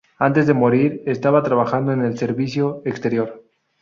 Antes 0.17 0.47
de 0.47 0.55
morir, 0.55 1.03
estaba 1.05 1.43
trabajando 1.43 1.91
en 1.91 2.03
el 2.03 2.17
servicio 2.17 2.81
exterior. 2.85 3.43